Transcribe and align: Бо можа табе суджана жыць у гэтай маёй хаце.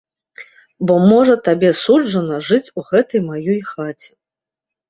Бо 0.89 0.93
можа 1.11 1.35
табе 1.47 1.69
суджана 1.81 2.39
жыць 2.47 2.73
у 2.81 2.87
гэтай 2.89 3.19
маёй 3.29 3.63
хаце. 3.71 4.09